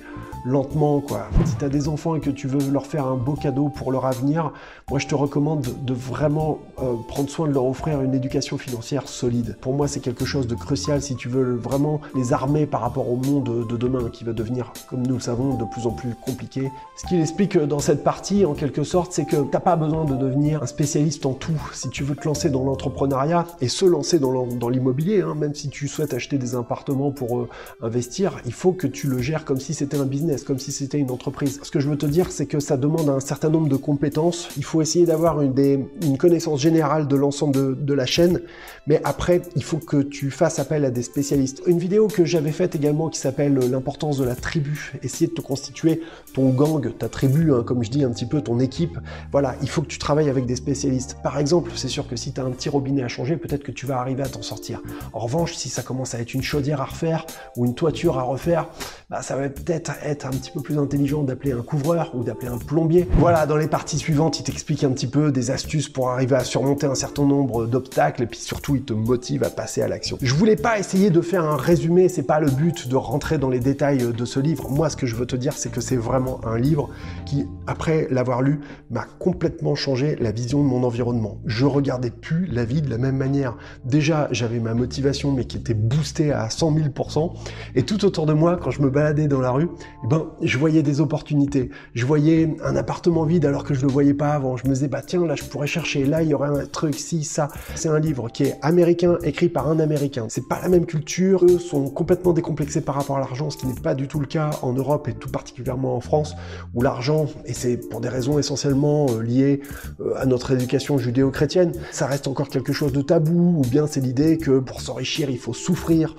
lentement, 0.45 1.01
quoi. 1.01 1.27
Si 1.45 1.55
tu 1.55 1.65
as 1.65 1.69
des 1.69 1.87
enfants 1.87 2.15
et 2.15 2.19
que 2.19 2.29
tu 2.29 2.47
veux 2.47 2.71
leur 2.71 2.85
faire 2.85 3.05
un 3.05 3.15
beau 3.15 3.33
cadeau 3.33 3.69
pour 3.69 3.91
leur 3.91 4.05
avenir, 4.05 4.53
moi, 4.89 4.99
je 4.99 5.07
te 5.07 5.15
recommande 5.15 5.67
de 5.83 5.93
vraiment 5.93 6.59
euh, 6.79 6.93
prendre 7.07 7.29
soin 7.29 7.47
de 7.47 7.53
leur 7.53 7.65
offrir 7.65 8.01
une 8.01 8.13
éducation 8.13 8.57
financière 8.57 9.07
solide. 9.07 9.57
Pour 9.59 9.73
moi, 9.73 9.87
c'est 9.87 9.99
quelque 9.99 10.25
chose 10.25 10.47
de 10.47 10.55
crucial 10.55 11.01
si 11.01 11.15
tu 11.15 11.27
veux 11.27 11.55
vraiment 11.55 12.01
les 12.15 12.33
armer 12.33 12.65
par 12.65 12.81
rapport 12.81 13.11
au 13.11 13.17
monde 13.17 13.67
de 13.67 13.77
demain 13.77 14.09
qui 14.09 14.23
va 14.23 14.33
devenir, 14.33 14.71
comme 14.89 15.05
nous 15.05 15.15
le 15.15 15.19
savons, 15.19 15.55
de 15.55 15.65
plus 15.65 15.85
en 15.85 15.91
plus 15.91 16.15
compliqué. 16.25 16.71
Ce 16.95 17.05
qu'il 17.07 17.19
explique 17.19 17.57
dans 17.57 17.79
cette 17.79 18.03
partie, 18.03 18.45
en 18.45 18.53
quelque 18.53 18.83
sorte, 18.83 19.11
c'est 19.11 19.25
que 19.25 19.37
t'as 19.51 19.59
pas 19.59 19.75
besoin 19.75 20.05
de 20.05 20.15
devenir 20.15 20.63
un 20.63 20.65
spécialiste 20.65 21.25
en 21.25 21.33
tout. 21.33 21.59
Si 21.73 21.89
tu 21.89 22.03
veux 22.03 22.15
te 22.15 22.25
lancer 22.25 22.49
dans 22.49 22.63
l'entrepreneuriat 22.63 23.45
et 23.61 23.67
se 23.67 23.85
lancer 23.85 24.19
dans 24.19 24.69
l'immobilier, 24.69 25.21
hein, 25.21 25.35
même 25.35 25.55
si 25.55 25.69
tu 25.69 25.87
souhaites 25.87 26.13
acheter 26.13 26.37
des 26.37 26.55
appartements 26.55 27.11
pour 27.11 27.39
euh, 27.39 27.49
investir, 27.81 28.41
il 28.45 28.53
faut 28.53 28.71
que 28.71 28.87
tu 28.87 29.07
le 29.07 29.19
gères 29.19 29.45
comme 29.45 29.59
si 29.59 29.75
c'était 29.75 29.97
un 29.97 30.05
business, 30.05 30.43
comme 30.43 30.57
si 30.57 30.71
c'était 30.71 30.97
une 30.97 31.11
entreprise. 31.11 31.59
Ce 31.61 31.69
que 31.69 31.79
je 31.79 31.87
veux 31.87 31.97
te 31.97 32.07
dire, 32.07 32.31
c'est 32.31 32.47
que 32.47 32.59
ça 32.59 32.75
demande 32.75 33.07
un 33.09 33.19
certain 33.19 33.49
nombre 33.49 33.69
de 33.69 33.75
compétences. 33.75 34.49
Il 34.57 34.63
faut 34.63 34.81
essayer 34.81 35.05
d'avoir 35.05 35.41
une, 35.41 35.87
connaissance 36.17 36.59
générale 36.59 37.07
de 37.07 37.15
l'ensemble 37.15 37.53
de, 37.53 37.77
de, 37.79 37.93
la 37.93 38.07
chaîne, 38.07 38.41
mais 38.87 38.99
après, 39.03 39.43
il 39.55 39.63
faut 39.63 39.77
que 39.77 39.97
tu 39.97 40.31
fasses 40.31 40.57
appel 40.57 40.85
à 40.85 40.89
des 40.89 41.03
spécialistes. 41.03 41.61
Une 41.67 41.77
vidéo 41.77 42.07
que 42.07 42.25
j'avais 42.25 42.51
faite 42.51 42.73
également 42.73 43.09
qui 43.09 43.19
s'appelle 43.19 43.53
l'importance 43.53 44.17
de 44.17 44.23
la 44.23 44.35
tribu, 44.35 44.93
essayer 45.03 45.27
de 45.27 45.33
te 45.33 45.41
constituer 45.41 46.01
ton 46.33 46.49
gang, 46.49 46.91
ta 46.97 47.09
tribu, 47.09 47.53
hein, 47.53 47.63
comme 47.63 47.83
je 47.83 47.91
dis 47.91 48.03
un 48.03 48.09
petit 48.09 48.25
peu, 48.25 48.41
ton 48.41 48.59
équipe. 48.59 48.97
Voilà, 49.31 49.55
il 49.61 49.69
faut 49.69 49.83
que 49.83 49.87
tu 49.87 49.99
travailles 49.99 50.29
avec 50.29 50.47
des 50.47 50.55
spécialistes. 50.55 51.17
Par 51.21 51.37
exemple, 51.37 51.71
c'est 51.75 51.89
sûr 51.89 52.07
que 52.07 52.15
si 52.15 52.33
tu 52.33 52.41
as 52.41 52.43
un 52.43 52.51
petit 52.51 52.69
robinet 52.69 53.03
à 53.03 53.07
changer, 53.07 53.37
peut-être 53.37 53.63
que 53.63 53.71
tu 53.71 53.85
vas 53.85 53.99
arriver 53.99 54.23
à 54.23 54.29
t'en 54.29 54.41
sortir. 54.41 54.81
En 55.13 55.19
revanche, 55.19 55.53
si 55.53 55.69
ça 55.69 55.83
commence 55.83 56.15
à 56.15 56.19
être 56.19 56.33
une 56.33 56.41
chaudière 56.41 56.81
à 56.81 56.85
refaire 56.85 57.27
ou 57.55 57.66
une 57.67 57.75
toiture 57.75 58.17
à 58.17 58.23
refaire, 58.23 58.67
bah, 59.09 59.21
ça 59.21 59.35
va 59.35 59.47
peut-être 59.49 59.91
être 60.03 60.25
un 60.25 60.31
petit 60.31 60.51
peu 60.51 60.61
plus 60.61 60.77
intelligent 60.77 61.23
d'appeler 61.23 61.51
un 61.51 61.61
couvreur 61.61 62.11
ou 62.13 62.23
d'appeler 62.23 62.47
un 62.47 62.57
plombier. 62.57 63.07
Voilà, 63.19 63.45
dans 63.45 63.57
les 63.57 63.67
parties 63.67 63.97
suivantes, 63.97 64.39
il 64.39 64.43
t'explique 64.43 64.83
un 64.83 64.91
petit 64.91 65.07
peu 65.07 65.31
des 65.31 65.51
astuces 65.51 65.87
pour 65.87 66.09
arriver 66.09 66.35
à 66.35 66.43
surmonter 66.43 66.87
un 66.87 66.95
certain 66.95 67.25
nombre 67.25 67.65
d'obstacles 67.65 68.23
et 68.23 68.25
puis 68.25 68.39
surtout, 68.39 68.75
il 68.75 68.83
te 68.83 68.93
motive 68.93 69.43
à 69.43 69.49
passer 69.49 69.81
à 69.81 69.87
l'action. 69.87 70.17
Je 70.21 70.33
voulais 70.33 70.55
pas 70.55 70.79
essayer 70.79 71.09
de 71.09 71.21
faire 71.21 71.43
un 71.43 71.55
résumé, 71.55 72.09
c'est 72.09 72.23
pas 72.23 72.39
le 72.39 72.49
but 72.49 72.87
de 72.87 72.95
rentrer 72.95 73.37
dans 73.37 73.49
les 73.49 73.59
détails 73.59 74.13
de 74.13 74.25
ce 74.25 74.39
livre. 74.39 74.69
Moi, 74.69 74.89
ce 74.89 74.97
que 74.97 75.05
je 75.05 75.15
veux 75.15 75.25
te 75.25 75.35
dire, 75.35 75.53
c'est 75.53 75.71
que 75.71 75.81
c'est 75.81 75.95
vraiment 75.95 76.39
un 76.45 76.57
livre 76.57 76.89
qui, 77.25 77.45
après 77.65 78.07
l'avoir 78.11 78.41
lu, 78.41 78.59
m'a 78.89 79.05
complètement 79.19 79.75
changé 79.75 80.15
la 80.19 80.31
vision 80.31 80.61
de 80.61 80.67
mon 80.67 80.83
environnement. 80.83 81.37
Je 81.45 81.65
regardais 81.65 82.11
plus 82.11 82.45
la 82.47 82.65
vie 82.65 82.81
de 82.81 82.89
la 82.89 82.97
même 82.97 83.17
manière. 83.17 83.55
Déjà, 83.85 84.27
j'avais 84.31 84.59
ma 84.59 84.73
motivation, 84.73 85.31
mais 85.31 85.45
qui 85.45 85.57
était 85.57 85.73
boostée 85.73 86.31
à 86.31 86.49
100 86.49 86.73
000%. 86.73 87.33
Et 87.75 87.83
tout 87.83 88.05
autour 88.05 88.25
de 88.25 88.33
moi, 88.33 88.57
quand 88.61 88.71
je 88.71 88.81
me 88.81 88.89
baladais 88.89 89.27
dans 89.27 89.41
la 89.41 89.51
rue, 89.51 89.69
eh 90.03 90.07
ben, 90.07 90.27
je 90.41 90.57
voyais 90.57 90.83
des 90.83 91.01
opportunités. 91.01 91.69
Je 91.93 92.05
voyais 92.05 92.55
un 92.63 92.75
appartement 92.75 93.23
vide 93.23 93.45
alors 93.45 93.63
que 93.63 93.73
je 93.73 93.81
le 93.81 93.91
voyais 93.91 94.13
pas 94.13 94.33
avant. 94.33 94.57
Je 94.57 94.67
me 94.67 94.73
disais, 94.73 94.87
bah 94.87 95.01
tiens, 95.05 95.25
là, 95.25 95.35
je 95.35 95.43
pourrais 95.43 95.67
chercher. 95.67 96.05
Là, 96.05 96.23
il 96.23 96.29
y 96.29 96.33
aurait 96.33 96.49
un 96.49 96.65
truc, 96.65 96.95
si, 96.95 97.23
ça. 97.23 97.49
C'est 97.75 97.89
un 97.89 97.99
livre 97.99 98.29
qui 98.29 98.43
est 98.43 98.57
américain, 98.61 99.17
écrit 99.23 99.49
par 99.49 99.67
un 99.69 99.79
américain. 99.79 100.25
C'est 100.29 100.47
pas 100.47 100.59
la 100.61 100.69
même 100.69 100.85
culture. 100.85 101.45
Eux 101.45 101.59
sont 101.59 101.89
complètement 101.89 102.33
décomplexés 102.33 102.81
par 102.81 102.95
rapport 102.95 103.17
à 103.17 103.19
l'argent, 103.19 103.49
ce 103.49 103.57
qui 103.57 103.67
n'est 103.67 103.73
pas 103.73 103.95
du 103.95 104.07
tout 104.07 104.19
le 104.19 104.25
cas 104.25 104.51
en 104.61 104.73
Europe 104.73 105.07
et 105.07 105.13
tout 105.13 105.29
particulièrement 105.29 105.95
en 105.95 106.01
France, 106.01 106.35
où 106.73 106.81
l'argent, 106.81 107.27
et 107.45 107.53
c'est 107.53 107.77
pour 107.89 108.01
des 108.01 108.09
raisons 108.09 108.39
essentiellement 108.39 109.07
euh, 109.09 109.21
liées 109.21 109.61
euh, 109.99 110.13
à 110.17 110.25
notre 110.25 110.51
éducation 110.51 110.97
judéo-chrétienne, 110.97 111.73
ça 111.91 112.07
reste 112.07 112.27
encore 112.27 112.49
quelque 112.49 112.73
chose 112.73 112.91
de 112.91 113.01
tabou, 113.01 113.59
ou 113.59 113.61
bien 113.69 113.87
c'est 113.87 114.01
l'idée 114.01 114.37
que 114.37 114.59
pour 114.59 114.81
s'enrichir, 114.81 115.29
il 115.29 115.37
faut 115.37 115.53
souffrir. 115.53 116.15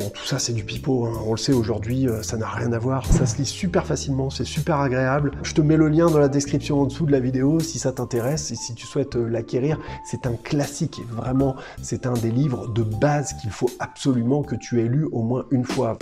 Bon, 0.00 0.08
tout 0.08 0.24
ça, 0.24 0.38
c'est 0.38 0.54
du 0.54 0.64
pipeau, 0.64 1.04
hein. 1.04 1.12
on 1.26 1.32
le 1.32 1.36
sait 1.36 1.52
aujourd'hui, 1.52 2.08
euh, 2.08 2.22
ça 2.22 2.38
n'a 2.38 2.48
rien 2.48 2.72
à 2.72 2.78
voir. 2.78 3.04
Ça 3.04 3.26
se 3.26 3.36
lit 3.36 3.44
super 3.44 3.84
facilement, 3.84 4.30
c'est 4.30 4.46
super 4.46 4.80
agréable. 4.80 5.32
Je 5.42 5.52
te 5.52 5.60
mets 5.60 5.76
le 5.76 5.88
lien 5.88 6.06
dans 6.06 6.18
la 6.18 6.28
description 6.28 6.80
en 6.80 6.86
dessous 6.86 7.04
de 7.04 7.12
la 7.12 7.20
vidéo 7.20 7.60
si 7.60 7.78
ça 7.78 7.92
t'intéresse 7.92 8.50
et 8.50 8.54
si 8.54 8.74
tu 8.74 8.86
souhaites 8.86 9.16
l'acquérir. 9.16 9.78
C'est 10.06 10.24
un 10.24 10.36
classique, 10.36 11.02
vraiment, 11.10 11.54
c'est 11.82 12.06
un 12.06 12.14
des 12.14 12.30
livres 12.30 12.68
de 12.68 12.82
base 12.82 13.34
qu'il 13.42 13.50
faut 13.50 13.68
absolument 13.78 14.42
que 14.42 14.54
tu 14.54 14.80
aies 14.80 14.88
lu 14.88 15.04
au 15.12 15.22
moins 15.22 15.44
une 15.50 15.64
fois. 15.64 15.98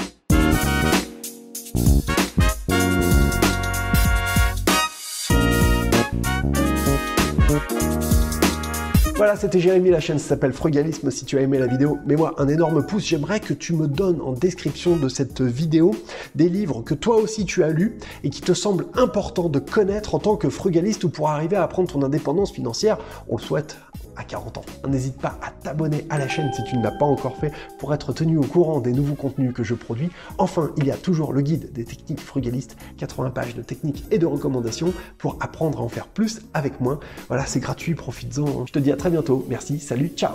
Voilà, 9.19 9.35
c'était 9.35 9.59
Jérémy, 9.59 9.91
la 9.91 9.99
chaîne 9.99 10.21
s'appelle 10.21 10.53
Frugalisme. 10.53 11.11
Si 11.11 11.25
tu 11.25 11.39
as 11.39 11.41
aimé 11.41 11.59
la 11.59 11.67
vidéo, 11.67 11.99
mets-moi 12.07 12.35
un 12.39 12.47
énorme 12.47 12.87
pouce. 12.87 13.05
J'aimerais 13.05 13.41
que 13.41 13.53
tu 13.53 13.73
me 13.73 13.89
donnes 13.89 14.21
en 14.21 14.31
description 14.31 14.97
de 14.97 15.09
cette 15.09 15.41
vidéo 15.41 15.91
des 16.37 16.49
livres 16.49 16.83
que 16.83 16.95
toi 16.95 17.17
aussi 17.17 17.45
tu 17.45 17.65
as 17.65 17.71
lus 17.71 17.99
et 18.23 18.31
qui 18.31 18.43
te 18.43 18.53
semblent 18.53 18.87
importants 18.95 19.49
de 19.49 19.59
connaître 19.59 20.15
en 20.15 20.21
tant 20.21 20.37
que 20.37 20.49
frugaliste 20.49 21.03
ou 21.03 21.09
pour 21.09 21.31
arriver 21.31 21.57
à 21.57 21.67
prendre 21.67 21.91
ton 21.91 22.05
indépendance 22.05 22.53
financière. 22.53 22.99
On 23.29 23.39
le 23.39 23.43
souhaite 23.43 23.77
à 24.19 24.25
40 24.25 24.59
ans. 24.59 24.65
N'hésite 24.87 25.19
pas 25.19 25.39
à 25.43 25.51
t'abonner 25.51 26.07
à 26.11 26.19
la 26.19 26.29
chaîne 26.29 26.53
si 26.53 26.63
tu 26.65 26.77
ne 26.77 26.83
l'as 26.83 26.91
pas 26.91 27.07
encore 27.07 27.37
fait 27.37 27.53
pour 27.79 27.95
être 27.95 28.13
tenu 28.13 28.37
au 28.37 28.43
courant 28.43 28.81
des 28.81 28.93
nouveaux 28.93 29.15
contenus 29.15 29.55
que 29.55 29.63
je 29.63 29.75
produis. 29.75 30.11
Enfin, 30.37 30.71
il 30.77 30.87
y 30.87 30.91
a 30.91 30.97
toujours 30.97 31.33
le 31.33 31.41
guide 31.41 31.73
des 31.73 31.85
techniques 31.85 32.21
frugalistes, 32.21 32.77
80 32.99 33.31
pages 33.31 33.55
de 33.55 33.63
techniques 33.63 34.05
et 34.11 34.19
de 34.19 34.27
recommandations 34.27 34.93
pour 35.17 35.37
apprendre 35.41 35.79
à 35.79 35.83
en 35.83 35.89
faire 35.89 36.09
plus 36.09 36.41
avec 36.53 36.81
moins. 36.81 36.99
Voilà, 37.29 37.47
c'est 37.47 37.61
gratuit, 37.61 37.95
profites-en. 37.95 38.67
Je 38.67 38.73
te 38.73 38.79
dis 38.79 38.93
à 38.93 38.97
très 38.97 39.11
bientôt. 39.11 39.47
Merci, 39.49 39.79
salut, 39.79 40.13
ciao 40.17 40.35